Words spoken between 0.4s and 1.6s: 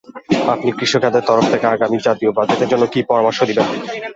আপনি কৃষি খাতের তরফ